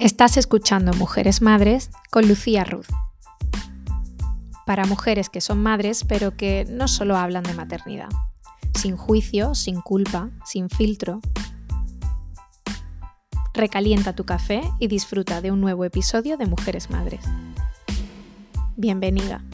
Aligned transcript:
Estás 0.00 0.38
escuchando 0.38 0.94
Mujeres 0.94 1.42
Madres 1.42 1.90
con 2.10 2.26
Lucía 2.26 2.64
Ruth. 2.64 2.86
Para 4.64 4.86
mujeres 4.86 5.28
que 5.28 5.42
son 5.42 5.62
madres, 5.62 6.04
pero 6.04 6.38
que 6.38 6.64
no 6.70 6.88
solo 6.88 7.18
hablan 7.18 7.42
de 7.42 7.52
maternidad. 7.52 8.08
Sin 8.72 8.96
juicio, 8.96 9.54
sin 9.54 9.82
culpa, 9.82 10.30
sin 10.46 10.70
filtro. 10.70 11.20
Recalienta 13.52 14.14
tu 14.14 14.24
café 14.24 14.62
y 14.78 14.86
disfruta 14.86 15.42
de 15.42 15.50
un 15.50 15.60
nuevo 15.60 15.84
episodio 15.84 16.38
de 16.38 16.46
Mujeres 16.46 16.88
Madres. 16.88 17.20
Bienvenida. 18.78 19.44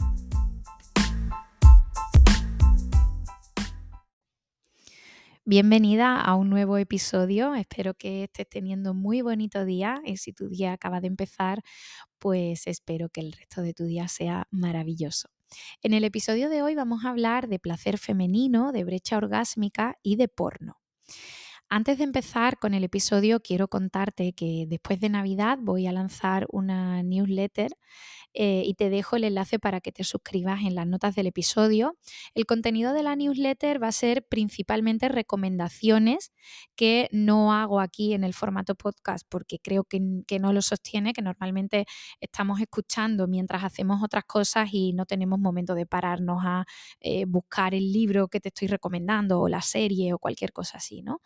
Bienvenida 5.49 6.19
a 6.19 6.35
un 6.35 6.49
nuevo 6.49 6.77
episodio. 6.77 7.55
Espero 7.55 7.93
que 7.93 8.25
estés 8.25 8.49
teniendo 8.49 8.93
muy 8.93 9.21
bonito 9.21 9.63
día 9.63 10.01
y 10.03 10.17
si 10.17 10.33
tu 10.33 10.49
día 10.49 10.73
acaba 10.73 10.99
de 10.99 11.07
empezar, 11.07 11.63
pues 12.19 12.67
espero 12.67 13.07
que 13.07 13.21
el 13.21 13.31
resto 13.31 13.61
de 13.61 13.73
tu 13.73 13.85
día 13.85 14.09
sea 14.09 14.49
maravilloso. 14.51 15.29
En 15.81 15.93
el 15.93 16.03
episodio 16.03 16.49
de 16.49 16.63
hoy 16.63 16.75
vamos 16.75 17.05
a 17.05 17.11
hablar 17.11 17.47
de 17.47 17.59
placer 17.59 17.97
femenino, 17.97 18.73
de 18.73 18.83
brecha 18.83 19.15
orgásmica 19.15 19.97
y 20.03 20.17
de 20.17 20.27
porno. 20.27 20.81
Antes 21.69 21.97
de 21.97 22.03
empezar 22.03 22.59
con 22.59 22.73
el 22.73 22.83
episodio, 22.83 23.39
quiero 23.39 23.69
contarte 23.69 24.33
que 24.33 24.65
después 24.67 24.99
de 24.99 25.07
Navidad 25.07 25.59
voy 25.61 25.87
a 25.87 25.93
lanzar 25.93 26.45
una 26.49 27.03
newsletter 27.03 27.71
eh, 28.39 28.61
y 28.63 28.75
te 28.75 28.91
dejo 28.91 29.15
el 29.15 29.23
enlace 29.23 29.57
para 29.57 29.81
que 29.81 29.91
te 29.91 30.03
suscribas 30.03 30.61
en 30.61 30.75
las 30.75 30.85
notas 30.85 31.15
del 31.15 31.25
episodio. 31.25 31.97
El 32.35 32.45
contenido 32.45 32.93
de 32.93 33.01
la 33.01 33.15
newsletter 33.15 33.81
va 33.81 33.87
a 33.87 33.91
ser 33.91 34.27
principalmente 34.27 35.09
recomendaciones 35.09 36.31
que 36.75 37.09
no 37.11 37.51
hago 37.51 37.79
aquí 37.79 38.13
en 38.13 38.23
el 38.23 38.35
formato 38.35 38.75
podcast 38.75 39.25
porque 39.27 39.57
creo 39.57 39.85
que, 39.85 39.99
no 40.39 40.53
lo 40.53 40.61
sostiene, 40.61 41.13
que 41.13 41.23
normalmente 41.23 41.87
estamos 42.21 42.61
escuchando 42.61 43.27
mientras 43.27 43.63
hacemos 43.63 44.03
otras 44.03 44.25
cosas 44.25 44.69
y 44.71 44.93
no 44.93 45.07
tenemos 45.07 45.39
momento 45.39 45.73
de 45.73 45.87
pararnos 45.87 46.43
a 46.45 46.65
eh, 46.99 47.25
buscar 47.25 47.73
el 47.73 47.91
libro 47.91 48.27
que 48.27 48.39
te 48.39 48.49
estoy 48.49 48.67
recomendando 48.67 49.41
o 49.41 49.49
la 49.49 49.63
serie 49.63 50.13
o 50.13 50.19
cualquier 50.19 50.53
cosa 50.53 50.77
así, 50.77 51.01
¿no? 51.01 51.21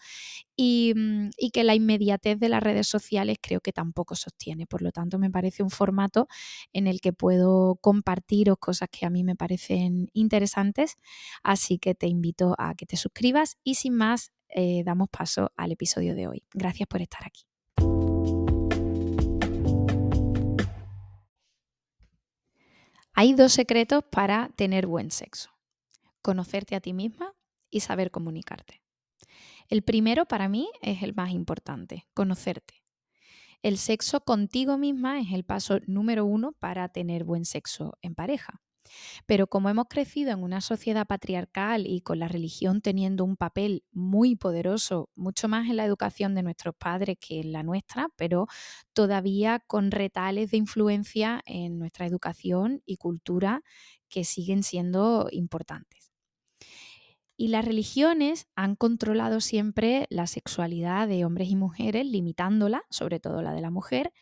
Y, 0.55 0.93
mm, 0.95 1.31
y 1.35 1.51
que 1.51 1.65
la 1.65 1.75
inmediatez 1.75 2.39
de 2.39 2.47
las 2.47 2.63
redes 2.63 2.87
sociales 2.87 3.37
creo 3.41 3.59
que 3.59 3.73
tampoco 3.73 4.15
sostiene. 4.15 4.65
Por 4.65 4.81
lo 4.81 4.93
tanto, 4.93 5.19
me 5.19 5.29
parece 5.29 5.61
un 5.61 5.69
formato 5.69 6.29
en 6.71 6.87
el 6.87 7.00
que 7.01 7.13
puedo 7.13 7.75
compartiros 7.81 8.57
cosas 8.59 8.89
que 8.89 9.05
a 9.05 9.09
mí 9.09 9.23
me 9.23 9.35
parecen 9.35 10.09
interesantes. 10.13 10.97
Así 11.43 11.77
que 11.79 11.95
te 11.95 12.07
invito 12.07 12.55
a 12.57 12.75
que 12.75 12.85
te 12.85 12.97
suscribas 12.97 13.57
y 13.63 13.75
sin 13.75 13.95
más, 13.95 14.31
eh, 14.49 14.83
damos 14.85 15.09
paso 15.09 15.51
al 15.57 15.71
episodio 15.71 16.15
de 16.15 16.27
hoy. 16.27 16.43
Gracias 16.53 16.87
por 16.87 17.01
estar 17.01 17.21
aquí. 17.25 17.41
Hay 23.13 23.33
dos 23.33 23.53
secretos 23.53 24.03
para 24.09 24.49
tener 24.55 24.87
buen 24.87 25.11
sexo. 25.11 25.49
Conocerte 26.21 26.75
a 26.75 26.81
ti 26.81 26.93
misma 26.93 27.33
y 27.69 27.81
saber 27.81 28.09
comunicarte. 28.09 28.81
El 29.67 29.83
primero 29.83 30.25
para 30.25 30.49
mí 30.49 30.69
es 30.81 31.03
el 31.03 31.13
más 31.13 31.31
importante, 31.31 32.07
conocerte. 32.13 32.80
El 33.63 33.77
sexo 33.77 34.21
contigo 34.21 34.77
misma 34.77 35.19
es 35.19 35.31
el 35.31 35.43
paso 35.43 35.79
número 35.85 36.25
uno 36.25 36.53
para 36.53 36.89
tener 36.89 37.23
buen 37.23 37.45
sexo 37.45 37.97
en 38.01 38.15
pareja. 38.15 38.61
Pero 39.25 39.47
como 39.47 39.69
hemos 39.69 39.85
crecido 39.89 40.31
en 40.31 40.43
una 40.43 40.61
sociedad 40.61 41.07
patriarcal 41.07 41.87
y 41.87 42.01
con 42.01 42.19
la 42.19 42.27
religión 42.27 42.81
teniendo 42.81 43.23
un 43.23 43.37
papel 43.37 43.85
muy 43.91 44.35
poderoso, 44.35 45.09
mucho 45.15 45.47
más 45.47 45.69
en 45.69 45.77
la 45.77 45.85
educación 45.85 46.35
de 46.35 46.43
nuestros 46.43 46.75
padres 46.75 47.17
que 47.19 47.39
en 47.41 47.53
la 47.53 47.63
nuestra, 47.63 48.09
pero 48.17 48.47
todavía 48.93 49.59
con 49.67 49.91
retales 49.91 50.51
de 50.51 50.57
influencia 50.57 51.41
en 51.45 51.79
nuestra 51.79 52.05
educación 52.07 52.81
y 52.85 52.97
cultura 52.97 53.63
que 54.09 54.25
siguen 54.25 54.63
siendo 54.63 55.29
importantes. 55.31 56.10
Y 57.41 57.47
las 57.47 57.65
religiones 57.65 58.45
han 58.55 58.75
controlado 58.75 59.41
siempre 59.41 60.05
la 60.11 60.27
sexualidad 60.27 61.07
de 61.07 61.25
hombres 61.25 61.49
y 61.49 61.55
mujeres, 61.55 62.05
limitándola, 62.05 62.83
sobre 62.91 63.19
todo 63.19 63.41
la 63.41 63.51
de 63.55 63.61
la 63.61 63.71
mujer, 63.71 64.13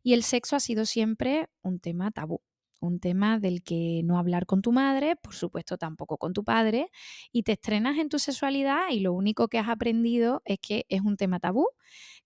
y 0.00 0.12
el 0.12 0.22
sexo 0.22 0.54
ha 0.54 0.60
sido 0.60 0.86
siempre 0.86 1.48
un 1.60 1.80
tema 1.80 2.12
tabú, 2.12 2.40
un 2.78 3.00
tema 3.00 3.40
del 3.40 3.64
que 3.64 4.02
no 4.04 4.16
hablar 4.16 4.46
con 4.46 4.62
tu 4.62 4.70
madre, 4.70 5.16
por 5.16 5.34
supuesto 5.34 5.76
tampoco 5.76 6.18
con 6.18 6.32
tu 6.32 6.44
padre, 6.44 6.92
y 7.32 7.42
te 7.42 7.50
estrenas 7.54 7.98
en 7.98 8.08
tu 8.08 8.20
sexualidad 8.20 8.90
y 8.92 9.00
lo 9.00 9.12
único 9.12 9.48
que 9.48 9.58
has 9.58 9.68
aprendido 9.68 10.40
es 10.44 10.60
que 10.60 10.86
es 10.88 11.00
un 11.00 11.16
tema 11.16 11.40
tabú, 11.40 11.66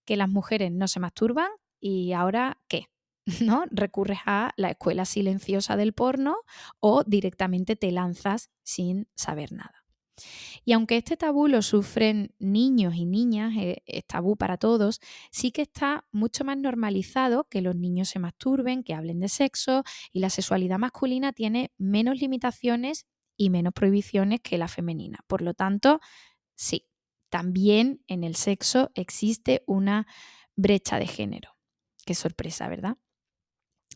que 0.05 0.19
las 0.19 0.29
mujeres 0.29 0.71
no 0.71 0.87
se 0.87 1.01
masturban 1.01 1.49
y 1.81 2.13
ahora 2.13 2.61
¿qué? 2.69 2.89
¿No? 3.41 3.65
Recurres 3.71 4.19
a 4.27 4.53
la 4.57 4.69
escuela 4.69 5.07
silenciosa 5.07 5.77
del 5.77 5.95
porno 5.95 6.37
o 6.79 7.05
directamente 7.05 7.75
te 7.75 7.91
lanzas 7.91 8.51
sin 8.65 9.09
saber 9.15 9.53
nada. 9.53 9.82
Y 10.65 10.73
aunque 10.73 10.97
este 10.97 11.17
tabú 11.17 11.49
lo 11.49 11.63
sufren 11.63 12.35
niños 12.39 12.95
y 12.95 13.07
niñas, 13.07 13.55
eh, 13.57 13.83
es 13.87 14.07
tabú 14.07 14.37
para 14.37 14.57
todos, 14.57 15.01
sí 15.31 15.51
que 15.51 15.63
está 15.63 16.07
mucho 16.13 16.45
más 16.45 16.57
normalizado 16.57 17.49
que 17.49 17.63
los 17.63 17.77
niños 17.77 18.09
se 18.09 18.19
masturben, 18.19 18.83
que 18.83 18.95
hablen 18.95 19.21
de 19.21 19.29
sexo 19.29 19.85
y 20.13 20.21
la 20.21 20.31
sexualidad 20.31 20.79
masculina 20.79 21.33
tiene 21.33 21.73
menos 21.79 22.21
limitaciones 22.21 23.07
y 23.37 23.51
menos 23.51 23.73
prohibiciones 23.73 24.41
que 24.41 24.59
la 24.59 24.69
femenina. 24.69 25.21
Por 25.27 25.43
lo 25.43 25.55
tanto, 25.55 26.01
sí, 26.55 26.87
también 27.31 28.05
en 28.07 28.25
el 28.25 28.37
sexo 28.37 28.91
existe 28.95 29.63
una 29.67 30.07
brecha 30.55 30.99
de 30.99 31.07
género. 31.07 31.57
Qué 32.05 32.15
sorpresa, 32.15 32.69
¿verdad? 32.69 32.99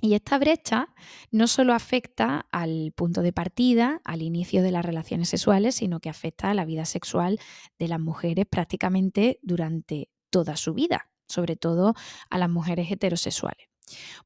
Y 0.00 0.14
esta 0.14 0.38
brecha 0.38 0.88
no 1.30 1.46
solo 1.46 1.72
afecta 1.72 2.46
al 2.52 2.92
punto 2.94 3.22
de 3.22 3.32
partida, 3.32 4.00
al 4.04 4.22
inicio 4.22 4.62
de 4.62 4.70
las 4.70 4.84
relaciones 4.84 5.28
sexuales, 5.28 5.76
sino 5.76 6.00
que 6.00 6.10
afecta 6.10 6.50
a 6.50 6.54
la 6.54 6.64
vida 6.64 6.84
sexual 6.84 7.40
de 7.78 7.88
las 7.88 8.00
mujeres 8.00 8.46
prácticamente 8.46 9.38
durante 9.42 10.10
toda 10.30 10.56
su 10.56 10.74
vida, 10.74 11.10
sobre 11.28 11.56
todo 11.56 11.94
a 12.28 12.38
las 12.38 12.50
mujeres 12.50 12.90
heterosexuales. 12.90 13.68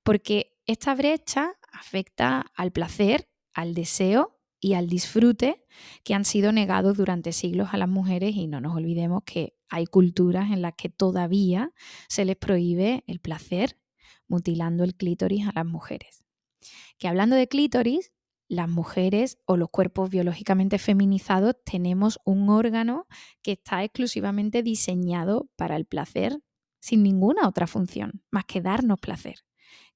Porque 0.02 0.56
esta 0.66 0.94
brecha 0.94 1.52
afecta 1.72 2.46
al 2.54 2.72
placer, 2.72 3.28
al 3.54 3.74
deseo 3.74 4.40
y 4.60 4.74
al 4.74 4.88
disfrute 4.88 5.64
que 6.04 6.14
han 6.14 6.24
sido 6.24 6.52
negados 6.52 6.96
durante 6.96 7.32
siglos 7.32 7.68
a 7.72 7.78
las 7.78 7.88
mujeres 7.88 8.34
y 8.34 8.46
no 8.46 8.60
nos 8.60 8.76
olvidemos 8.76 9.22
que 9.24 9.54
hay 9.68 9.86
culturas 9.86 10.50
en 10.50 10.62
las 10.62 10.74
que 10.74 10.88
todavía 10.88 11.72
se 12.08 12.24
les 12.24 12.36
prohíbe 12.36 13.04
el 13.06 13.20
placer 13.20 13.79
mutilando 14.30 14.84
el 14.84 14.94
clítoris 14.94 15.46
a 15.46 15.52
las 15.54 15.66
mujeres. 15.66 16.24
Que 16.98 17.08
hablando 17.08 17.36
de 17.36 17.48
clítoris, 17.48 18.12
las 18.48 18.68
mujeres 18.68 19.38
o 19.44 19.56
los 19.56 19.70
cuerpos 19.70 20.10
biológicamente 20.10 20.78
feminizados 20.78 21.56
tenemos 21.64 22.18
un 22.24 22.48
órgano 22.48 23.06
que 23.42 23.52
está 23.52 23.84
exclusivamente 23.84 24.62
diseñado 24.62 25.48
para 25.56 25.76
el 25.76 25.84
placer 25.84 26.40
sin 26.80 27.02
ninguna 27.02 27.46
otra 27.46 27.66
función, 27.66 28.22
más 28.30 28.44
que 28.46 28.60
darnos 28.60 28.98
placer, 28.98 29.44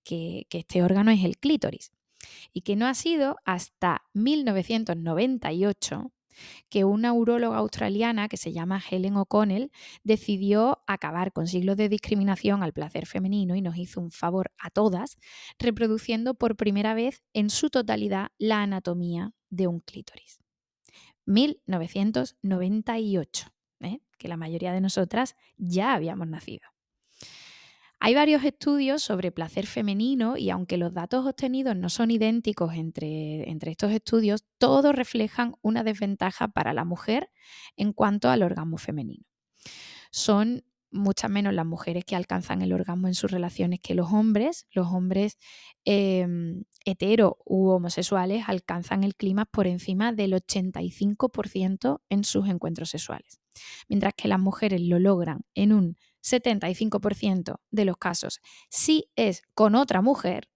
que, 0.05 0.47
este 0.51 0.83
órgano 0.83 1.11
es 1.11 1.25
el 1.25 1.39
clítoris, 1.39 1.93
y 2.53 2.61
que 2.61 2.77
no 2.77 2.87
ha 2.87 2.95
sido 2.95 3.37
hasta 3.45 4.05
1998 4.13 6.13
que 6.69 6.85
una 6.85 7.13
uróloga 7.13 7.59
australiana 7.59 8.29
que 8.29 8.37
se 8.37 8.53
llama 8.53 8.83
Helen 8.89 9.17
O'Connell 9.17 9.71
decidió 10.03 10.83
acabar 10.87 11.33
con 11.33 11.47
siglos 11.47 11.77
de 11.77 11.89
discriminación 11.89 12.63
al 12.63 12.73
placer 12.73 13.07
femenino 13.07 13.57
y 13.57 13.63
nos 13.63 13.77
hizo 13.77 14.01
un 14.01 14.11
favor 14.11 14.53
a 14.59 14.71
todas, 14.71 15.17
reproduciendo 15.59 16.35
por 16.35 16.57
primera 16.57 16.95
vez 16.95 17.23
en 17.33 17.51
su 17.51 17.71
totalidad 17.71 18.29
la 18.39 18.63
anatomía 18.63 19.33
de 19.51 19.67
un 19.67 19.81
clítoris. 19.81 20.41
1998, 21.27 23.49
¿eh? 23.81 24.01
que 24.19 24.29
la 24.29 24.37
mayoría 24.37 24.73
de 24.73 24.81
nosotras 24.81 25.35
ya 25.57 25.95
habíamos 25.95 26.29
nacido. 26.29 26.74
Hay 28.01 28.15
varios 28.15 28.45
estudios 28.45 29.03
sobre 29.03 29.33
placer 29.33 29.67
femenino 29.67 30.37
y 30.37 30.51
aunque 30.51 30.77
los 30.77 30.93
datos 30.93 31.27
obtenidos 31.27 31.77
no 31.77 31.89
son 31.89 32.11
idénticos 32.11 32.75
entre, 32.75 33.49
entre, 33.51 33.71
estos 33.71 33.93
estudios, 33.93 34.45
todos 34.59 34.95
reflejan 34.95 35.55
una 35.63 35.85
desventaja 35.85 36.49
para 36.49 36.73
la 36.75 36.85
mujer 36.85 37.31
en 37.77 37.93
cuanto 37.93 38.29
al 38.29 38.43
orgasmo 38.43 38.77
femenino. 38.77 39.25
Son 40.11 40.65
muchas 40.95 41.31
menos 41.31 41.53
las 41.53 41.67
mujeres 41.67 42.05
que 42.05 42.17
alcanzan 42.17 42.63
el 42.63 42.73
orgasmo 42.73 43.09
en 43.09 43.15
sus 43.15 43.31
relaciones 43.31 43.81
que 43.81 43.95
los 43.95 44.13
hombres. 44.13 44.67
Los 44.71 44.87
hombres 44.89 45.39
em, 45.85 46.65
hetero 46.85 47.39
u 47.45 47.69
homosexuales 47.69 48.45
alcanzan 48.47 49.05
el 49.05 49.17
clima 49.17 49.45
por 49.45 49.67
encima 49.67 50.13
del 50.13 50.33
85% 50.33 52.01
en 52.09 52.25
sus 52.25 52.49
encuentros 52.49 52.91
sexuales, 52.91 53.41
mientras 53.89 54.15
que 54.15 54.29
las 54.29 54.39
mujeres 54.39 54.81
lo 54.81 54.99
logran 54.99 55.45
en 55.55 55.73
un 55.73 55.97
75% 56.25 57.61
de 57.71 57.85
los 57.85 57.97
casos 57.97 58.41
si 58.71 59.11
es 59.17 59.43
con 59.55 59.75
otra 59.75 60.03
mujer. 60.03 60.49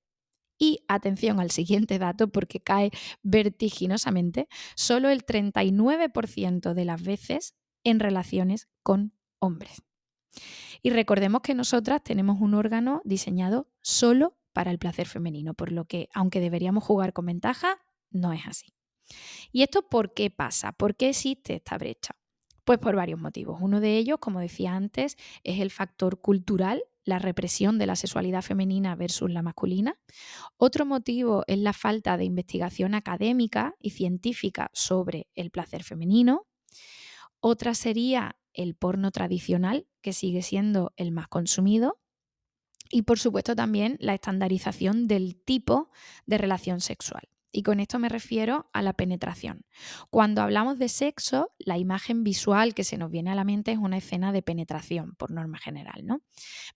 Y 0.60 0.84
atención 0.88 1.38
al 1.38 1.52
siguiente 1.52 2.00
dato 2.00 2.32
porque 2.32 2.60
cae 2.60 2.90
vertiginosamente, 3.22 4.48
solo 4.74 5.08
el 5.08 5.24
39% 5.24 6.74
de 6.74 6.84
las 6.84 7.00
veces 7.00 7.54
en 7.84 8.00
relaciones 8.00 8.68
con 8.82 9.12
hombres. 9.38 9.84
Y 10.82 10.90
recordemos 10.90 11.42
que 11.42 11.54
nosotras 11.54 12.02
tenemos 12.02 12.40
un 12.40 12.54
órgano 12.54 13.02
diseñado 13.04 13.68
solo 13.82 14.36
para 14.52 14.72
el 14.72 14.80
placer 14.80 15.06
femenino, 15.06 15.54
por 15.54 15.70
lo 15.70 15.84
que 15.84 16.08
aunque 16.12 16.40
deberíamos 16.40 16.82
jugar 16.82 17.12
con 17.12 17.26
ventaja, 17.26 17.78
no 18.10 18.32
es 18.32 18.46
así. 18.46 18.74
¿Y 19.52 19.62
esto 19.62 19.88
por 19.88 20.12
qué 20.14 20.30
pasa? 20.30 20.72
¿Por 20.72 20.96
qué 20.96 21.10
existe 21.10 21.54
esta 21.54 21.78
brecha? 21.78 22.16
Pues 22.68 22.80
por 22.80 22.96
varios 22.96 23.18
motivos. 23.18 23.56
Uno 23.62 23.80
de 23.80 23.96
ellos, 23.96 24.18
como 24.20 24.40
decía 24.40 24.74
antes, 24.74 25.16
es 25.42 25.60
el 25.60 25.70
factor 25.70 26.20
cultural, 26.20 26.84
la 27.02 27.18
represión 27.18 27.78
de 27.78 27.86
la 27.86 27.96
sexualidad 27.96 28.42
femenina 28.42 28.94
versus 28.94 29.30
la 29.30 29.40
masculina. 29.40 29.98
Otro 30.58 30.84
motivo 30.84 31.44
es 31.46 31.56
la 31.56 31.72
falta 31.72 32.18
de 32.18 32.26
investigación 32.26 32.94
académica 32.94 33.74
y 33.80 33.92
científica 33.92 34.70
sobre 34.74 35.28
el 35.34 35.50
placer 35.50 35.82
femenino. 35.82 36.46
Otra 37.40 37.72
sería 37.72 38.36
el 38.52 38.74
porno 38.74 39.12
tradicional, 39.12 39.86
que 40.02 40.12
sigue 40.12 40.42
siendo 40.42 40.92
el 40.98 41.10
más 41.10 41.28
consumido. 41.28 41.98
Y 42.90 43.00
por 43.00 43.18
supuesto 43.18 43.56
también 43.56 43.96
la 43.98 44.12
estandarización 44.12 45.08
del 45.08 45.40
tipo 45.42 45.88
de 46.26 46.36
relación 46.36 46.82
sexual. 46.82 47.30
Y 47.50 47.62
con 47.62 47.80
esto 47.80 47.98
me 47.98 48.08
refiero 48.08 48.68
a 48.72 48.82
la 48.82 48.92
penetración. 48.92 49.64
Cuando 50.10 50.42
hablamos 50.42 50.78
de 50.78 50.88
sexo, 50.88 51.54
la 51.58 51.78
imagen 51.78 52.22
visual 52.22 52.74
que 52.74 52.84
se 52.84 52.98
nos 52.98 53.10
viene 53.10 53.30
a 53.30 53.34
la 53.34 53.44
mente 53.44 53.72
es 53.72 53.78
una 53.78 53.96
escena 53.96 54.32
de 54.32 54.42
penetración, 54.42 55.14
por 55.16 55.30
norma 55.30 55.58
general, 55.58 56.04
¿no? 56.04 56.20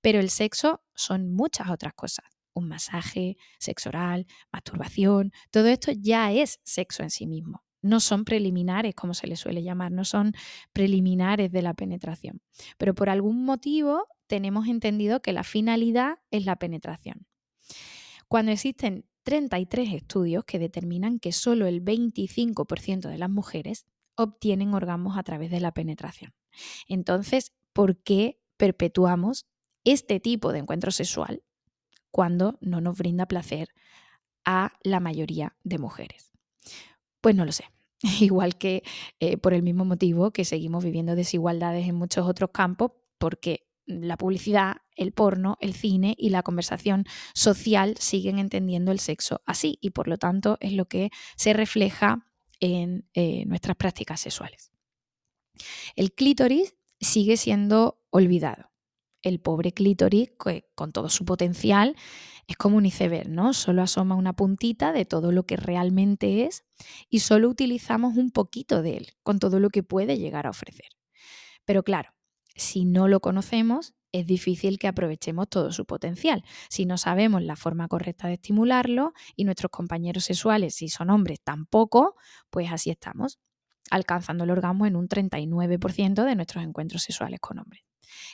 Pero 0.00 0.18
el 0.18 0.30
sexo 0.30 0.82
son 0.94 1.32
muchas 1.32 1.68
otras 1.70 1.92
cosas. 1.94 2.24
Un 2.54 2.68
masaje, 2.68 3.36
sexo 3.58 3.90
oral, 3.90 4.26
masturbación, 4.50 5.32
todo 5.50 5.68
esto 5.68 5.92
ya 5.92 6.32
es 6.32 6.60
sexo 6.64 7.02
en 7.02 7.10
sí 7.10 7.26
mismo. 7.26 7.64
No 7.82 7.98
son 7.98 8.24
preliminares, 8.24 8.94
como 8.94 9.12
se 9.12 9.26
le 9.26 9.36
suele 9.36 9.62
llamar, 9.62 9.90
no 9.90 10.04
son 10.04 10.32
preliminares 10.72 11.50
de 11.50 11.62
la 11.62 11.74
penetración. 11.74 12.40
Pero 12.78 12.94
por 12.94 13.10
algún 13.10 13.44
motivo 13.44 14.06
tenemos 14.26 14.68
entendido 14.68 15.20
que 15.20 15.32
la 15.32 15.44
finalidad 15.44 16.18
es 16.30 16.46
la 16.46 16.56
penetración. 16.56 17.26
Cuando 18.28 18.52
existen 18.52 19.04
33 19.22 19.94
estudios 19.94 20.44
que 20.44 20.58
determinan 20.58 21.18
que 21.18 21.32
solo 21.32 21.66
el 21.66 21.84
25% 21.84 23.08
de 23.08 23.18
las 23.18 23.30
mujeres 23.30 23.86
obtienen 24.16 24.74
orgasmos 24.74 25.16
a 25.16 25.22
través 25.22 25.50
de 25.50 25.60
la 25.60 25.72
penetración. 25.72 26.34
Entonces, 26.88 27.52
¿por 27.72 27.96
qué 28.02 28.40
perpetuamos 28.56 29.46
este 29.84 30.20
tipo 30.20 30.52
de 30.52 30.60
encuentro 30.60 30.90
sexual 30.90 31.42
cuando 32.10 32.58
no 32.60 32.80
nos 32.80 32.98
brinda 32.98 33.26
placer 33.26 33.68
a 34.44 34.72
la 34.82 35.00
mayoría 35.00 35.56
de 35.64 35.78
mujeres? 35.78 36.32
Pues 37.20 37.34
no 37.34 37.44
lo 37.44 37.52
sé. 37.52 37.64
Igual 38.20 38.56
que 38.56 38.82
eh, 39.20 39.36
por 39.36 39.54
el 39.54 39.62
mismo 39.62 39.84
motivo 39.84 40.32
que 40.32 40.44
seguimos 40.44 40.84
viviendo 40.84 41.14
desigualdades 41.14 41.88
en 41.88 41.94
muchos 41.94 42.26
otros 42.26 42.50
campos, 42.50 42.92
porque 43.18 43.68
la 43.86 44.16
publicidad, 44.16 44.81
el 44.96 45.12
porno, 45.12 45.56
el 45.60 45.74
cine 45.74 46.14
y 46.18 46.30
la 46.30 46.42
conversación 46.42 47.04
social 47.34 47.96
siguen 47.98 48.38
entendiendo 48.38 48.92
el 48.92 48.98
sexo 48.98 49.42
así 49.46 49.78
y 49.80 49.90
por 49.90 50.08
lo 50.08 50.18
tanto 50.18 50.58
es 50.60 50.72
lo 50.72 50.86
que 50.86 51.10
se 51.36 51.52
refleja 51.52 52.26
en 52.60 53.08
eh, 53.14 53.44
nuestras 53.46 53.76
prácticas 53.76 54.20
sexuales. 54.20 54.72
El 55.96 56.12
clítoris 56.12 56.76
sigue 57.00 57.36
siendo 57.36 58.00
olvidado. 58.10 58.70
El 59.22 59.40
pobre 59.40 59.72
clítoris, 59.72 60.30
con 60.74 60.92
todo 60.92 61.08
su 61.08 61.24
potencial, 61.24 61.96
es 62.48 62.56
como 62.56 62.76
un 62.76 62.86
iceberg, 62.86 63.28
¿no? 63.28 63.52
Solo 63.54 63.82
asoma 63.82 64.16
una 64.16 64.32
puntita 64.32 64.92
de 64.92 65.04
todo 65.04 65.30
lo 65.30 65.44
que 65.44 65.56
realmente 65.56 66.44
es 66.44 66.64
y 67.08 67.20
solo 67.20 67.48
utilizamos 67.48 68.16
un 68.16 68.30
poquito 68.30 68.82
de 68.82 68.96
él, 68.96 69.08
con 69.22 69.38
todo 69.38 69.60
lo 69.60 69.70
que 69.70 69.82
puede 69.82 70.18
llegar 70.18 70.46
a 70.46 70.50
ofrecer. 70.50 70.88
Pero 71.64 71.82
claro, 71.84 72.10
si 72.56 72.84
no 72.84 73.06
lo 73.08 73.20
conocemos, 73.20 73.94
es 74.12 74.26
difícil 74.26 74.78
que 74.78 74.88
aprovechemos 74.88 75.48
todo 75.48 75.72
su 75.72 75.84
potencial. 75.84 76.44
Si 76.68 76.86
no 76.86 76.98
sabemos 76.98 77.42
la 77.42 77.56
forma 77.56 77.88
correcta 77.88 78.28
de 78.28 78.34
estimularlo 78.34 79.12
y 79.36 79.44
nuestros 79.44 79.70
compañeros 79.70 80.24
sexuales, 80.24 80.74
si 80.74 80.88
son 80.88 81.10
hombres, 81.10 81.40
tampoco, 81.42 82.16
pues 82.50 82.70
así 82.70 82.90
estamos, 82.90 83.38
alcanzando 83.90 84.44
el 84.44 84.50
orgasmo 84.50 84.86
en 84.86 84.96
un 84.96 85.08
39% 85.08 86.24
de 86.24 86.36
nuestros 86.36 86.62
encuentros 86.62 87.02
sexuales 87.02 87.40
con 87.40 87.58
hombres. 87.58 87.82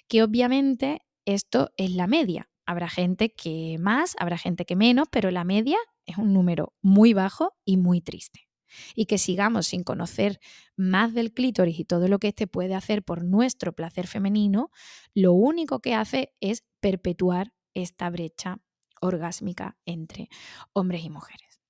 Que 0.09 0.23
obviamente 0.23 1.03
esto 1.25 1.71
es 1.77 1.93
la 1.93 2.07
media. 2.07 2.51
Habrá 2.67 2.89
gente 2.89 3.33
que 3.33 3.77
más, 3.79 4.15
habrá 4.19 4.37
gente 4.37 4.67
que 4.67 4.77
menos, 4.77 5.09
pero 5.11 5.31
la 5.31 5.45
media 5.45 5.79
es 6.05 6.19
un 6.19 6.33
número 6.33 6.75
muy 6.83 7.15
bajo 7.15 7.55
y 7.65 7.77
muy 7.77 8.01
triste 8.01 8.48
y 8.95 9.07
que 9.07 9.19
sigamos 9.19 9.67
sin 9.67 9.85
conocer 9.85 10.41
más 10.77 11.15
del 11.15 11.33
clítoris 11.33 11.79
y 11.79 11.85
todo 11.85 12.09
lo 12.09 12.19
que 12.19 12.29
éste 12.29 12.47
puede 12.47 12.75
hacer 12.75 13.03
por 13.03 13.25
nuestro 13.25 13.73
placer 13.73 14.07
femenino, 14.07 14.71
lo 15.15 15.33
único 15.33 15.81
que 15.81 15.95
hace 15.95 16.35
es 16.41 16.65
perpetuar 16.81 17.53
esta 17.75 18.11
brecha 18.11 18.61
orgásmica 19.01 19.77
entre 19.85 20.29
hombres 20.73 21.05
y 21.05 21.11
mujeres. 21.11 21.61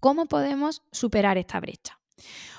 ¿Cómo 0.00 0.26
podemos 0.26 0.82
superar 0.92 1.38
esta 1.38 1.60
brecha? 1.60 2.00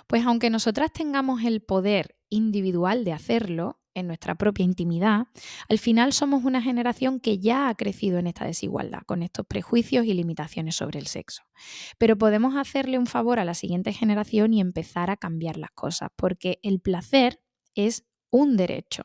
Pues 0.08 0.26
aunque 0.26 0.50
nosotras 0.50 0.92
tengamos 0.92 1.44
el 1.44 1.62
poder 1.62 2.18
individual 2.30 3.04
de 3.04 3.14
hacerlo, 3.14 3.80
en 4.00 4.08
nuestra 4.08 4.36
propia 4.36 4.66
intimidad, 4.66 5.28
al 5.70 5.80
final 5.80 6.14
somos 6.14 6.44
una 6.44 6.62
generación 6.62 7.20
que 7.20 7.40
ya 7.40 7.70
ha 7.70 7.76
crecido 7.76 8.18
en 8.18 8.28
esta 8.28 8.46
desigualdad, 8.46 9.02
con 9.06 9.24
estos 9.24 9.46
prejuicios 9.46 10.06
y 10.06 10.14
limitaciones 10.14 10.76
sobre 10.76 11.00
el 11.00 11.08
sexo. 11.08 11.44
Pero 11.98 12.18
podemos 12.18 12.56
hacerle 12.56 12.98
un 12.98 13.06
favor 13.06 13.40
a 13.40 13.46
la 13.46 13.54
siguiente 13.54 13.94
generación 13.94 14.54
y 14.54 14.62
empezar 14.62 15.10
a 15.10 15.18
cambiar 15.18 15.58
las 15.58 15.72
cosas, 15.72 16.10
porque 16.16 16.60
el 16.64 16.80
placer 16.80 17.42
es 17.76 18.06
un 18.30 18.58
derecho. 18.58 19.04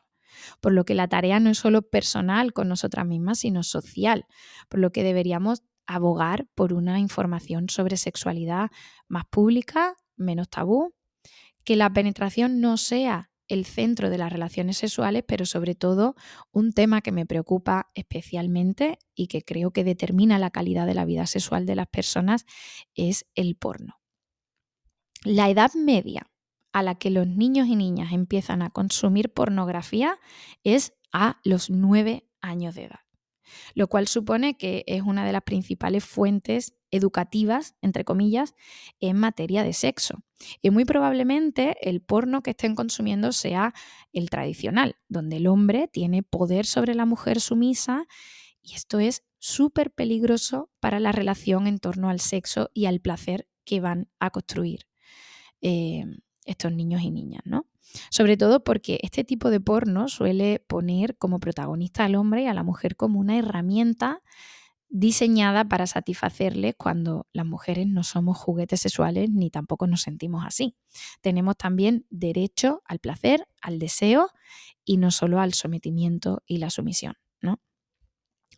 Por 0.59 0.73
lo 0.73 0.83
que 0.83 0.95
la 0.95 1.07
tarea 1.07 1.39
no 1.39 1.49
es 1.49 1.57
solo 1.57 1.81
personal 1.81 2.53
con 2.53 2.67
nosotras 2.67 3.05
mismas, 3.05 3.39
sino 3.39 3.63
social, 3.63 4.25
por 4.69 4.79
lo 4.79 4.91
que 4.91 5.03
deberíamos 5.03 5.63
abogar 5.87 6.47
por 6.55 6.73
una 6.73 6.99
información 6.99 7.69
sobre 7.69 7.97
sexualidad 7.97 8.69
más 9.07 9.25
pública, 9.25 9.95
menos 10.15 10.49
tabú, 10.49 10.93
que 11.63 11.75
la 11.75 11.91
penetración 11.91 12.61
no 12.61 12.77
sea 12.77 13.31
el 13.47 13.65
centro 13.65 14.09
de 14.09 14.17
las 14.17 14.31
relaciones 14.31 14.77
sexuales, 14.77 15.23
pero 15.27 15.45
sobre 15.45 15.75
todo 15.75 16.15
un 16.51 16.73
tema 16.73 17.01
que 17.01 17.11
me 17.11 17.25
preocupa 17.25 17.91
especialmente 17.93 18.99
y 19.13 19.27
que 19.27 19.43
creo 19.43 19.71
que 19.71 19.83
determina 19.83 20.39
la 20.39 20.51
calidad 20.51 20.85
de 20.85 20.95
la 20.95 21.05
vida 21.05 21.27
sexual 21.27 21.65
de 21.65 21.75
las 21.75 21.87
personas 21.87 22.45
es 22.93 23.25
el 23.35 23.55
porno. 23.55 23.99
La 25.23 25.49
edad 25.49 25.73
media 25.73 26.31
a 26.73 26.83
la 26.83 26.95
que 26.95 27.09
los 27.09 27.27
niños 27.27 27.67
y 27.67 27.75
niñas 27.75 28.11
empiezan 28.11 28.61
a 28.61 28.69
consumir 28.69 29.33
pornografía 29.33 30.19
es 30.63 30.93
a 31.11 31.39
los 31.43 31.69
nueve 31.69 32.27
años 32.41 32.75
de 32.75 32.85
edad 32.85 32.99
lo 33.73 33.87
cual 33.87 34.07
supone 34.07 34.57
que 34.57 34.83
es 34.87 35.01
una 35.01 35.25
de 35.25 35.31
las 35.31 35.43
principales 35.43 36.03
fuentes 36.03 36.73
educativas, 36.95 37.75
entre 37.81 38.03
comillas, 38.03 38.55
en 38.99 39.17
materia 39.17 39.63
de 39.63 39.73
sexo. 39.73 40.23
Y 40.61 40.69
muy 40.69 40.85
probablemente 40.85 41.75
el 41.81 42.01
porno 42.01 42.41
que 42.41 42.51
estén 42.51 42.75
consumiendo 42.75 43.31
sea 43.31 43.73
el 44.13 44.29
tradicional, 44.29 44.95
donde 45.07 45.37
el 45.37 45.47
hombre 45.47 45.87
tiene 45.87 46.23
poder 46.23 46.65
sobre 46.65 46.95
la 46.95 47.05
mujer 47.05 47.39
sumisa 47.39 48.05
y 48.61 48.73
esto 48.73 48.99
es 48.99 49.23
súper 49.37 49.91
peligroso 49.91 50.71
para 50.79 50.99
la 50.99 51.11
relación 51.11 51.67
en 51.67 51.77
torno 51.77 52.09
al 52.09 52.19
sexo 52.19 52.71
y 52.73 52.85
al 52.87 52.99
placer 52.99 53.47
que 53.63 53.79
van 53.79 54.09
a 54.19 54.31
construir 54.31 54.87
eh, 55.61 56.03
estos 56.45 56.71
niños 56.71 57.01
y 57.01 57.11
niñas, 57.11 57.41
¿no? 57.45 57.67
Sobre 58.09 58.37
todo 58.37 58.63
porque 58.63 58.99
este 59.03 59.23
tipo 59.23 59.49
de 59.49 59.59
porno 59.59 60.07
suele 60.07 60.59
poner 60.59 61.17
como 61.17 61.39
protagonista 61.39 62.05
al 62.05 62.15
hombre 62.15 62.43
y 62.43 62.47
a 62.47 62.53
la 62.53 62.63
mujer 62.63 62.95
como 62.95 63.19
una 63.19 63.37
herramienta 63.37 64.21
diseñada 64.97 65.65
para 65.65 65.87
satisfacerles 65.87 66.73
cuando 66.77 67.27
las 67.33 67.45
mujeres 67.45 67.85
no 67.85 68.05
somos 68.05 68.37
juguetes 68.37 68.79
sexuales 68.79 69.29
ni 69.29 69.49
tampoco 69.49 69.87
nos 69.87 70.01
sentimos 70.01 70.45
así. 70.45 70.77
Tenemos 71.19 71.57
también 71.57 72.05
derecho 72.09 72.81
al 72.85 72.99
placer, 72.99 73.45
al 73.61 73.77
deseo 73.77 74.29
y 74.85 74.95
no 74.95 75.11
solo 75.11 75.41
al 75.41 75.53
sometimiento 75.53 76.43
y 76.45 76.59
la 76.59 76.69
sumisión, 76.69 77.15
¿no? 77.41 77.59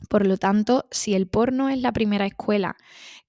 Por 0.09 0.27
lo 0.27 0.37
tanto, 0.37 0.87
si 0.91 1.15
el 1.15 1.27
porno 1.27 1.69
es 1.69 1.81
la 1.81 1.91
primera 1.91 2.27
escuela 2.27 2.77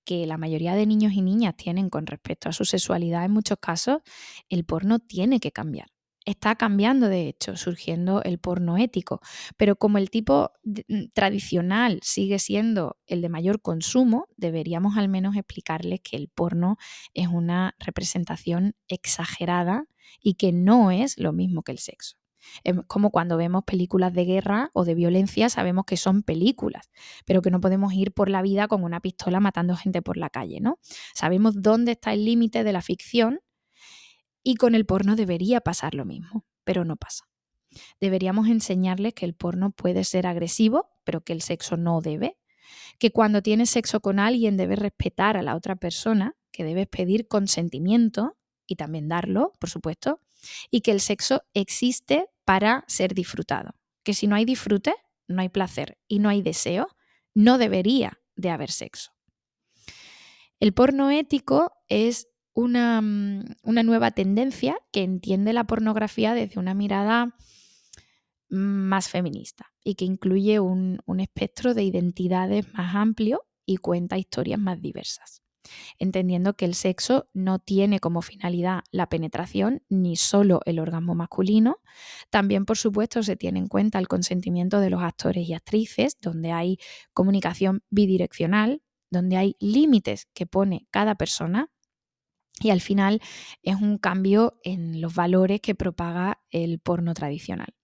que 0.04 0.26
la 0.26 0.36
mayoría 0.36 0.74
de 0.74 0.84
niños 0.84 1.14
y 1.14 1.22
niñas 1.22 1.56
tienen 1.56 1.88
con 1.88 2.06
respecto 2.06 2.50
a 2.50 2.52
su 2.52 2.66
sexualidad 2.66 3.24
en 3.24 3.32
muchos 3.32 3.56
casos, 3.58 4.02
el 4.50 4.66
porno 4.66 4.98
tiene 4.98 5.40
que 5.40 5.50
cambiar 5.50 5.88
está 6.28 6.56
cambiando, 6.56 7.08
de 7.08 7.26
hecho, 7.28 7.56
surgiendo 7.56 8.22
el 8.22 8.38
porno 8.38 8.76
ético. 8.76 9.20
Pero 9.56 9.76
como 9.76 9.98
el 9.98 10.10
tipo 10.10 10.52
mm, 10.64 11.06
tradicional 11.14 12.00
sigue 12.02 12.38
siendo 12.38 12.98
el 13.06 13.22
de 13.22 13.28
mayor 13.28 13.62
consumo, 13.62 14.26
deberíamos 14.36 14.96
al 14.96 15.08
menos 15.08 15.36
explicarles 15.36 16.00
que 16.02 16.16
el 16.16 16.28
porno 16.28 16.76
es 17.14 17.28
una 17.28 17.74
representación 17.78 18.74
exagerada 18.88 19.86
y 20.20 20.34
que 20.34 20.52
no 20.52 20.90
es 20.90 21.18
lo 21.18 21.32
mismo 21.32 21.62
que 21.62 21.72
el 21.72 21.78
sexo. 21.78 22.16
Es 22.62 22.76
como 22.86 23.10
cuando 23.10 23.36
vemos 23.36 23.64
películas 23.64 24.12
de 24.12 24.24
guerra 24.24 24.70
o 24.72 24.84
de 24.84 24.94
violencia, 24.94 25.48
sabemos 25.48 25.84
que 25.86 25.96
son 25.96 26.22
películas, 26.22 26.90
pero 27.26 27.42
que 27.42 27.50
no 27.50 27.60
podemos 27.60 27.92
ir 27.92 28.12
por 28.12 28.28
la 28.28 28.42
vida 28.42 28.68
con 28.68 28.84
una 28.84 29.00
pistola 29.00 29.40
matando 29.40 29.76
gente 29.76 30.02
por 30.02 30.16
la 30.16 30.30
calle, 30.30 30.60
¿no? 30.60 30.78
Sabemos 31.14 31.60
dónde 31.60 31.92
está 31.92 32.12
el 32.12 32.24
límite 32.24 32.64
de 32.64 32.72
la 32.72 32.80
ficción 32.80 33.40
y 34.42 34.54
con 34.56 34.74
el 34.74 34.86
porno 34.86 35.16
debería 35.16 35.60
pasar 35.60 35.94
lo 35.94 36.04
mismo, 36.04 36.44
pero 36.64 36.84
no 36.84 36.96
pasa. 36.96 37.24
Deberíamos 38.00 38.48
enseñarles 38.48 39.14
que 39.14 39.26
el 39.26 39.34
porno 39.34 39.70
puede 39.70 40.04
ser 40.04 40.26
agresivo, 40.26 40.90
pero 41.04 41.22
que 41.22 41.32
el 41.32 41.42
sexo 41.42 41.76
no 41.76 42.00
debe, 42.00 42.38
que 42.98 43.12
cuando 43.12 43.42
tienes 43.42 43.70
sexo 43.70 44.00
con 44.00 44.18
alguien 44.18 44.56
debes 44.56 44.78
respetar 44.78 45.36
a 45.36 45.42
la 45.42 45.56
otra 45.56 45.76
persona, 45.76 46.36
que 46.50 46.64
debes 46.64 46.86
pedir 46.88 47.28
consentimiento 47.28 48.36
y 48.66 48.76
también 48.76 49.08
darlo, 49.08 49.52
por 49.58 49.70
supuesto, 49.70 50.20
y 50.70 50.80
que 50.80 50.90
el 50.90 51.00
sexo 51.00 51.42
existe 51.54 52.26
para 52.44 52.84
ser 52.88 53.14
disfrutado. 53.14 53.74
Que 54.02 54.14
si 54.14 54.26
no 54.26 54.36
hay 54.36 54.44
disfrute, 54.44 54.94
no 55.26 55.42
hay 55.42 55.48
placer 55.48 55.98
y 56.08 56.18
no 56.18 56.28
hay 56.28 56.42
deseo, 56.42 56.88
no 57.34 57.58
debería 57.58 58.20
de 58.36 58.50
haber 58.50 58.70
sexo. 58.70 59.12
El 60.60 60.74
porno 60.74 61.10
ético 61.10 61.72
es 61.88 62.27
una, 62.58 63.00
mm, 63.00 63.44
una 63.62 63.84
nueva 63.84 64.10
tendencia 64.10 64.80
que 64.90 65.04
entiende 65.04 65.52
la 65.52 65.64
pornografía 65.64 66.34
desde 66.34 66.58
una 66.58 66.74
mirada 66.74 67.36
más 68.48 69.08
feminista 69.08 69.72
y 69.84 69.94
que 69.94 70.04
incluye 70.04 70.58
un, 70.58 71.00
espectro 71.20 71.72
de 71.72 71.84
identidades 71.84 72.66
más 72.74 72.96
amplio 72.96 73.44
y 73.64 73.76
cuenta 73.76 74.18
historias 74.18 74.58
más 74.58 74.80
diversas, 74.82 75.42
entendiendo 76.00 76.56
que 76.56 76.64
el 76.64 76.74
sexo 76.74 77.28
no 77.32 77.60
tiene 77.60 78.00
como 78.00 78.22
finalidad 78.22 78.80
la 78.90 79.08
penetración 79.08 79.84
ni 79.88 80.16
solo 80.16 80.60
el 80.64 80.80
orgasmo 80.80 81.14
masculino, 81.14 81.76
también 82.28 82.64
por 82.64 82.76
supuesto 82.76 83.22
se 83.22 83.36
tiene 83.36 83.60
en 83.60 83.68
cuenta 83.68 84.00
el 84.00 84.08
consentimiento 84.08 84.80
de 84.80 84.90
los 84.90 85.02
actores 85.02 85.48
y 85.48 85.54
actrices, 85.54 86.16
donde 86.20 86.50
hay 86.50 86.78
comunicación 87.12 87.84
bidireccional, 87.90 88.82
donde 89.10 89.36
hay 89.36 89.56
límites 89.60 90.26
que 90.34 90.46
pone 90.46 90.88
cada 90.90 91.14
persona 91.14 91.70
y 92.60 92.70
al 92.70 92.80
final 92.80 93.20
es 93.62 93.76
un 93.76 93.98
cambio 93.98 94.58
en 94.62 95.00
los 95.00 95.14
valores 95.14 95.60
que 95.60 95.74
propaga 95.74 96.40
el 96.50 96.78
porno 96.78 97.14
tradicional. 97.14 97.74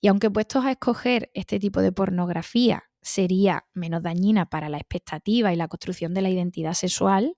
Y 0.00 0.08
aunque 0.08 0.30
puestos 0.30 0.64
a 0.64 0.72
escoger 0.72 1.30
este 1.34 1.60
tipo 1.60 1.80
de 1.80 1.92
pornografía 1.92 2.84
sería 3.00 3.66
menos 3.74 4.02
dañina 4.02 4.46
para 4.46 4.68
la 4.68 4.78
expectativa 4.78 5.52
y 5.52 5.56
la 5.56 5.68
construcción 5.68 6.14
de 6.14 6.22
la 6.22 6.30
identidad 6.30 6.74
sexual, 6.74 7.36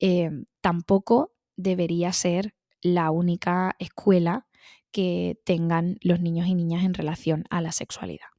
eh, 0.00 0.30
tampoco 0.60 1.32
debería 1.56 2.12
ser 2.12 2.54
la 2.80 3.10
única 3.10 3.76
escuela 3.78 4.46
que 4.90 5.40
tengan 5.44 5.96
los 6.02 6.20
niños 6.20 6.46
y 6.46 6.54
niñas 6.54 6.84
en 6.84 6.94
relación 6.94 7.44
a 7.50 7.60
la 7.60 7.72
sexualidad. 7.72 8.31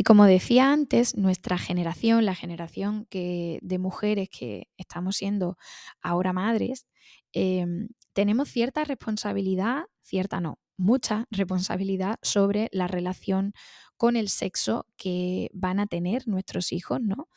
Y 0.00 0.04
como 0.04 0.26
decía 0.26 0.72
antes, 0.72 1.16
nuestra 1.16 1.58
generación, 1.58 2.24
la 2.24 2.36
generación 2.36 3.08
de 3.10 3.78
mujeres 3.80 4.28
que 4.30 4.68
estamos 4.76 5.16
siendo 5.16 5.58
ahora 6.00 6.32
madres, 6.32 6.86
em, 7.32 7.88
tenemos 8.12 8.48
cierta 8.48 8.84
responsabilidad, 8.84 9.86
cierta 10.02 10.40
no, 10.40 10.60
mucha 10.76 11.26
responsabilidad 11.32 12.14
sobre 12.22 12.68
la 12.70 12.86
relación 12.86 13.54
con 13.96 14.14
el 14.14 14.28
sexo 14.28 14.86
que 14.96 15.50
van 15.52 15.80
a 15.80 15.88
tener 15.88 16.28
nuestros 16.28 16.70
hijos, 16.70 17.00
¿no? 17.02 17.28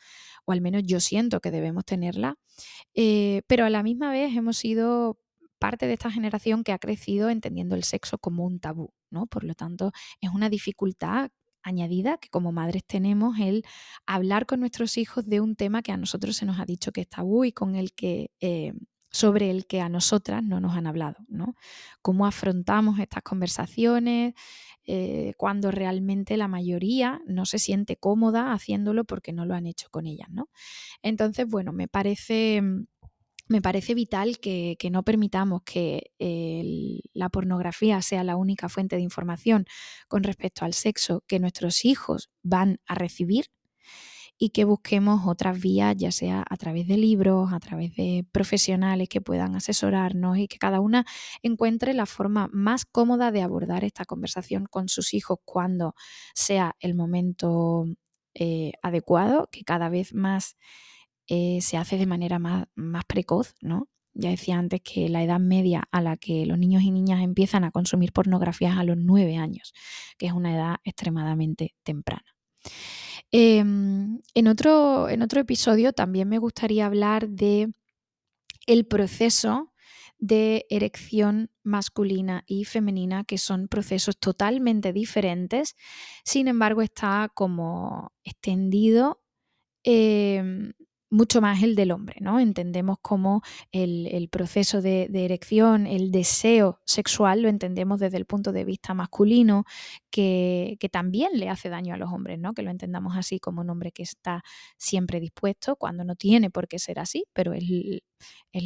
O 0.44 0.52
al 0.52 0.60
menos 0.60 0.84
yo 0.84 1.00
siento 1.00 1.40
que 1.40 1.50
debemos 1.50 1.84
tenerla. 1.84 2.36
Eh, 2.94 3.42
pero 3.48 3.64
a 3.64 3.70
la 3.70 3.82
misma 3.82 4.12
vez 4.12 4.36
hemos 4.36 4.56
sido 4.58 5.18
parte 5.58 5.88
de 5.88 5.94
esta 5.94 6.12
generación 6.12 6.62
que 6.62 6.72
ha 6.72 6.78
crecido 6.78 7.28
entendiendo 7.28 7.74
el 7.74 7.82
sexo 7.82 8.18
como 8.18 8.44
un 8.44 8.60
tabú, 8.60 8.92
¿no? 9.10 9.26
Por 9.26 9.42
lo 9.42 9.54
tanto, 9.54 9.90
es 10.20 10.30
una 10.30 10.48
dificultad 10.48 11.30
añadida 11.62 12.18
que 12.18 12.28
como 12.28 12.52
madres 12.52 12.84
tenemos 12.84 13.38
el 13.38 13.64
hablar 14.06 14.46
con 14.46 14.60
nuestros 14.60 14.98
hijos 14.98 15.26
de 15.26 15.40
un 15.40 15.56
tema 15.56 15.82
que 15.82 15.92
a 15.92 15.96
nosotros 15.96 16.36
se 16.36 16.46
nos 16.46 16.58
ha 16.60 16.64
dicho 16.64 16.92
que 16.92 17.02
es 17.02 17.08
tabú 17.08 17.44
y 17.44 17.52
con 17.52 17.74
el 17.74 17.92
que 17.92 18.30
eh, 18.40 18.72
sobre 19.12 19.50
el 19.50 19.66
que 19.66 19.80
a 19.80 19.88
nosotras 19.88 20.42
no 20.42 20.58
nos 20.58 20.74
han 20.74 20.86
hablado, 20.86 21.18
¿no? 21.28 21.54
Cómo 22.00 22.26
afrontamos 22.26 22.98
estas 22.98 23.22
conversaciones 23.22 24.34
eh, 24.84 25.34
cuando 25.36 25.70
realmente 25.70 26.36
la 26.36 26.48
mayoría 26.48 27.20
no 27.26 27.44
se 27.44 27.58
siente 27.58 27.96
cómoda 27.96 28.52
haciéndolo 28.52 29.04
porque 29.04 29.32
no 29.32 29.44
lo 29.44 29.54
han 29.54 29.66
hecho 29.66 29.88
con 29.90 30.06
ellas, 30.06 30.28
¿no? 30.30 30.48
Entonces, 31.02 31.46
bueno, 31.46 31.72
me 31.72 31.88
parece 31.88 32.62
mm, 32.62 32.86
me 33.52 33.62
parece 33.62 33.94
vital 33.94 34.38
que, 34.38 34.76
no 34.90 35.04
permitamos 35.04 35.62
que 35.62 36.10
la 37.12 37.28
pornografía 37.28 38.00
sea 38.02 38.24
la 38.24 38.36
única 38.36 38.68
fuente 38.68 38.96
de 38.96 39.02
información 39.02 39.66
con 40.08 40.24
respecto 40.24 40.64
al 40.64 40.72
sexo 40.74 41.22
que 41.28 41.38
nuestros 41.38 41.84
hijos 41.84 42.30
van 42.42 42.80
a 42.86 42.94
recibir 42.94 43.46
y 44.38 44.50
que 44.50 44.64
busquemos 44.64 45.26
otras 45.26 45.60
vías, 45.60 45.94
ya 45.96 46.10
sea 46.10 46.44
a 46.48 46.56
través 46.56 46.88
de 46.88 46.96
libros, 46.96 47.52
a 47.52 47.60
través 47.60 47.94
de 47.94 48.26
profesionales 48.32 49.08
que 49.08 49.20
puedan 49.20 49.54
asesorarnos 49.54 50.38
y 50.38 50.48
que 50.48 50.58
cada 50.58 50.80
una 50.80 51.04
encuentre 51.42 51.94
la 51.94 52.06
forma 52.06 52.48
más 52.52 52.84
cómoda 52.84 53.30
de 53.30 53.42
abordar 53.42 53.84
esta 53.84 54.04
conversación 54.04 54.66
con 54.66 54.88
sus 54.88 55.14
hijos 55.14 55.38
cuando 55.44 55.94
sea 56.34 56.74
el 56.80 56.94
momento 56.94 57.84
eh, 58.34 58.72
adecuado, 58.82 59.48
que 59.52 59.62
cada 59.62 59.90
vez 59.90 60.14
más 60.14 60.56
eh, 61.28 61.60
se 61.60 61.76
hace 61.76 61.96
de 61.98 62.06
manera 62.06 62.38
más, 62.38 62.66
precoz, 63.06 63.54
¿no? 63.60 63.88
Ya 64.14 64.30
decía 64.30 64.58
antes 64.58 64.82
que 64.82 65.08
la 65.08 65.22
edad 65.22 65.40
media 65.40 65.84
a 65.90 66.02
la 66.02 66.16
que 66.16 66.44
los 66.44 66.58
niños 66.58 66.82
y 66.82 66.90
niñas 66.90 67.22
empiezan 67.22 67.64
a 67.64 67.70
consumir 67.70 68.12
pornografía 68.12 68.70
es 68.70 68.76
a 68.76 68.84
los 68.84 68.98
nueve 68.98 69.36
años, 69.36 69.72
que 70.18 70.26
es 70.26 70.32
una 70.32 70.54
edad 70.54 70.76
extremadamente 70.84 71.74
temprana. 71.82 72.36
Em, 73.30 74.20
en, 74.34 74.48
otro, 74.48 75.08
en 75.08 75.22
otro 75.22 75.40
episodio 75.40 75.92
también 75.92 76.28
me 76.28 76.38
gustaría 76.38 76.84
hablar 76.86 77.28
de 77.30 77.72
el 78.66 78.86
proceso 78.86 79.72
de 80.18 80.66
erección 80.70 81.50
masculina 81.64 82.44
y 82.46 82.64
femenina, 82.64 83.24
que 83.24 83.38
son 83.38 83.66
procesos 83.66 84.18
totalmente 84.18 84.92
diferentes, 84.92 85.74
sin 86.24 86.46
embargo 86.46 86.82
está 86.82 87.28
como 87.34 88.12
extendido 88.22 89.20
em, 89.82 90.74
mucho 91.12 91.42
más 91.42 91.62
el 91.62 91.74
del 91.74 91.92
hombre, 91.92 92.16
¿no? 92.20 92.40
Entendemos 92.40 92.96
como 93.02 93.42
el, 93.70 94.28
proceso 94.30 94.80
de, 94.80 95.10
erección, 95.12 95.86
el 95.86 96.10
deseo 96.10 96.80
sexual, 96.86 97.42
lo 97.42 97.50
entendemos 97.50 98.00
desde 98.00 98.16
el 98.16 98.24
punto 98.24 98.50
de 98.50 98.64
vista 98.64 98.94
masculino, 98.94 99.64
que, 100.10 100.78
también 100.90 101.32
le 101.34 101.50
hace 101.50 101.68
daño 101.68 101.94
a 101.94 101.98
los 101.98 102.10
hombres, 102.10 102.38
¿no? 102.38 102.54
Que 102.54 102.62
lo 102.62 102.70
entendamos 102.70 103.14
así 103.14 103.38
como 103.38 103.60
un 103.60 103.68
hombre 103.68 103.92
que 103.92 104.02
está 104.02 104.42
siempre 104.78 105.20
dispuesto, 105.20 105.76
cuando 105.76 106.02
no 106.02 106.16
tiene 106.16 106.48
por 106.50 106.66
qué 106.66 106.78
ser 106.78 106.98
así, 106.98 107.26
pero 107.34 107.52
es, 107.52 107.64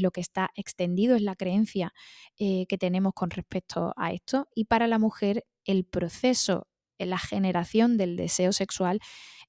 lo 0.00 0.10
que 0.12 0.20
está 0.20 0.50
extendido, 0.54 1.16
es 1.16 1.22
la 1.22 1.34
creencia 1.34 1.92
eh, 2.38 2.66
que 2.68 2.78
tenemos 2.78 3.12
con 3.12 3.30
respecto 3.30 3.92
a 3.96 4.12
esto. 4.12 4.46
Y 4.54 4.66
para 4.66 4.86
la 4.86 5.00
mujer, 5.00 5.44
el 5.64 5.84
proceso, 5.84 6.68
la 6.98 7.18
generación 7.18 7.96
del 7.96 8.16
deseo 8.16 8.52
sexual 8.52 9.00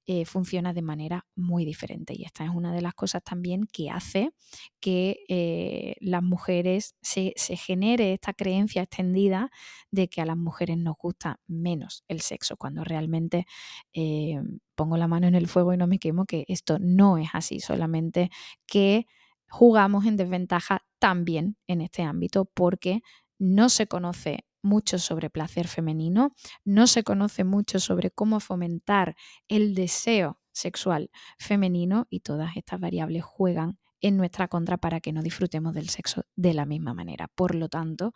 eh, 0.09 0.23
funciona 0.23 0.71
de 0.73 0.81
manera 0.81 1.25
muy 1.35 1.65
diferente. 1.65 2.13
Y 2.15 2.23
esta 2.23 2.45
es 2.45 2.51
una 2.51 2.71
de 2.71 2.81
las 2.81 2.93
cosas 2.93 3.21
también 3.23 3.67
que 3.69 3.89
hace 3.89 4.31
que 4.79 5.19
eh, 5.27 5.97
las 5.99 6.23
mujeres 6.23 6.95
se, 7.01 7.33
genere 7.35 8.13
esta 8.13 8.31
creencia 8.33 8.83
extendida 8.83 9.51
de 9.91 10.07
que 10.07 10.21
a 10.21 10.25
las 10.25 10.37
mujeres 10.37 10.77
nos 10.77 10.95
gusta 10.97 11.41
menos 11.45 12.05
el 12.07 12.21
sexo, 12.21 12.55
cuando 12.55 12.85
realmente 12.85 13.47
eh, 13.91 14.41
pongo 14.75 14.95
la 14.95 15.09
mano 15.09 15.27
en 15.27 15.35
el 15.35 15.49
fuego 15.49 15.73
y 15.73 15.77
no 15.77 15.87
me 15.87 15.99
quemo, 15.99 16.25
que 16.25 16.45
esto 16.47 16.77
no 16.79 17.17
es 17.17 17.27
así, 17.33 17.59
solamente 17.59 18.29
que 18.65 19.07
jugamos 19.49 20.05
en 20.05 20.15
desventaja 20.15 20.85
también 20.99 21.57
en 21.67 21.81
este 21.81 22.03
ámbito 22.03 22.45
porque 22.45 23.01
no 23.39 23.67
se 23.67 23.87
conoce 23.87 24.45
mucho 24.61 24.99
sobre 24.99 25.29
placer 25.29 25.67
femenino, 25.67 26.33
no 26.65 26.87
se 26.87 27.03
conoce 27.03 27.43
mucho 27.43 27.79
sobre 27.79 28.11
cómo 28.11 28.39
fomentar 28.39 29.15
el 29.47 29.75
deseo 29.75 30.39
sexual 30.51 31.09
femenino 31.37 32.07
y 32.09 32.21
todas 32.21 32.57
estas 32.57 32.79
variables 32.79 33.23
juegan 33.23 33.77
en 34.01 34.17
nuestra 34.17 34.47
contra 34.47 34.77
para 34.77 34.99
que 34.99 35.11
no 35.11 35.23
disfrutemos 35.23 35.73
del 35.73 35.89
sexo 35.89 36.23
de 36.35 36.53
la 36.53 36.65
misma 36.65 36.93
manera. 36.93 37.27
Por 37.33 37.55
lo 37.55 37.69
tanto, 37.69 38.13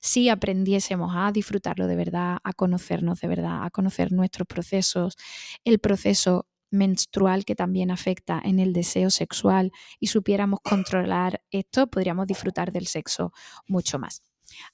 si 0.00 0.28
aprendiésemos 0.28 1.12
a 1.16 1.32
disfrutarlo 1.32 1.86
de 1.86 1.96
verdad, 1.96 2.38
a 2.44 2.52
conocernos 2.52 3.20
de 3.20 3.28
verdad, 3.28 3.64
a 3.64 3.70
conocer 3.70 4.12
nuestros 4.12 4.46
procesos, 4.46 5.16
el 5.64 5.78
proceso 5.78 6.46
menstrual 6.70 7.44
que 7.44 7.54
también 7.54 7.90
afecta 7.90 8.40
en 8.44 8.58
el 8.58 8.72
deseo 8.72 9.10
sexual 9.10 9.72
y 10.00 10.08
supiéramos 10.08 10.60
controlar 10.60 11.42
esto, 11.50 11.86
podríamos 11.86 12.26
disfrutar 12.26 12.72
del 12.72 12.86
sexo 12.86 13.32
mucho 13.66 13.98
más. 13.98 14.22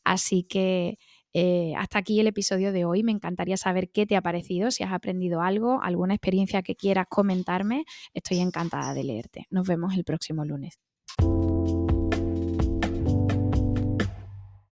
Así 0.04 0.42
que 0.42 0.98
eh, 1.32 1.74
hasta 1.76 1.98
aquí 1.98 2.20
el 2.20 2.26
episodio 2.26 2.72
de 2.72 2.84
hoy. 2.84 3.02
Me 3.02 3.12
encantaría 3.12 3.56
saber 3.56 3.90
qué 3.90 4.06
te 4.06 4.16
ha 4.16 4.22
parecido, 4.22 4.70
si 4.70 4.82
has 4.82 4.92
aprendido 4.92 5.42
algo, 5.42 5.82
alguna 5.82 6.14
experiencia 6.14 6.62
que 6.62 6.76
quieras 6.76 7.06
comentarme. 7.08 7.84
Estoy 8.14 8.38
encantada 8.38 8.94
de 8.94 9.04
leerte. 9.04 9.46
Nos 9.50 9.66
vemos 9.66 9.94
el 9.94 10.04
próximo 10.04 10.44
lunes. 10.44 10.78